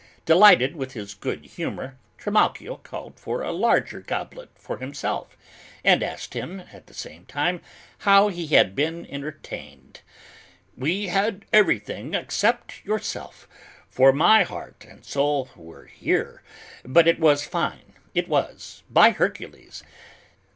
Delighted 0.25 0.75
with 0.75 0.93
his 0.93 1.13
good 1.13 1.45
humor, 1.45 1.95
Trimalchio 2.17 2.77
called 2.77 3.19
for 3.19 3.43
a 3.43 3.51
larger 3.51 3.99
goblet 3.99 4.49
for 4.55 4.77
himself, 4.79 5.37
and 5.83 6.01
asked 6.01 6.33
him, 6.33 6.61
at 6.73 6.87
the 6.87 6.93
same 6.95 7.23
time, 7.27 7.61
how 7.99 8.27
he 8.27 8.47
had 8.47 8.73
been 8.75 9.05
entertained. 9.05 10.01
"We 10.75 11.09
had 11.09 11.45
everything 11.53 12.15
except 12.15 12.83
yourself, 12.83 13.47
for 13.91 14.11
my 14.11 14.41
heart 14.41 14.87
and 14.89 15.05
soul 15.05 15.51
were 15.55 15.85
here, 15.85 16.41
but 16.83 17.07
it 17.07 17.19
was 17.19 17.45
fine, 17.45 17.93
it 18.15 18.27
was, 18.27 18.81
by 18.89 19.11
Hercules. 19.11 19.83